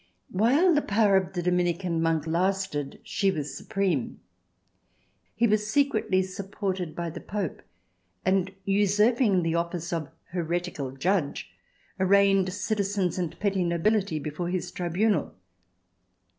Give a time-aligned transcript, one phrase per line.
[0.31, 4.19] While the power of the Dominican monk lasted she was supreme.
[5.35, 7.61] He was secretly supported by the Pope,
[8.25, 11.51] and, usurping the office of heretical judge,
[11.99, 15.35] arraigned citizens and petty nobility before his tribunal.